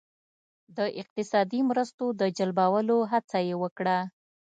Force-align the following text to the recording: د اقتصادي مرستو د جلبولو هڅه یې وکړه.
د 0.77 0.79
اقتصادي 1.01 1.61
مرستو 1.69 2.05
د 2.19 2.21
جلبولو 2.37 2.97
هڅه 3.11 3.37
یې 3.47 3.55
وکړه. 3.63 3.97